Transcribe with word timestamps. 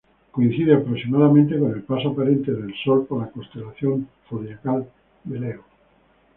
Coincide 0.31 0.73
aproximadamente 0.73 1.59
con 1.59 1.73
el 1.73 1.83
paso 1.83 2.09
aparente 2.09 2.51
del 2.51 2.73
Sol 2.83 3.05
por 3.05 3.21
la 3.21 3.29
constelación 3.29 4.07
zodiacal 4.27 4.89
de 5.25 5.39
Leo. 5.39 5.63